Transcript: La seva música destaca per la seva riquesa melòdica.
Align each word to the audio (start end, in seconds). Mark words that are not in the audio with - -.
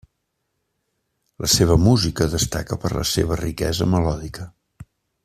La 1.45 1.49
seva 1.57 1.77
música 1.83 2.29
destaca 2.33 2.79
per 2.87 2.91
la 2.97 3.07
seva 3.13 3.41
riquesa 3.45 3.93
melòdica. 3.97 4.49